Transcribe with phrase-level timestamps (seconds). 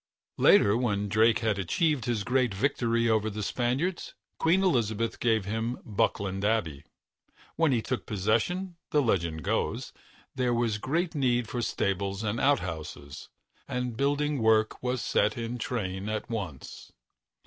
[0.39, 5.77] Later, when Drake had achieved his great victory over the Spaniards, Queen Elizabeth gave him
[5.85, 6.83] Buckland Abbey.
[7.55, 9.93] When he took possession, the legend goes,
[10.33, 13.29] there was great need for stables and outhouses,
[13.67, 16.91] and building work was set in train at once.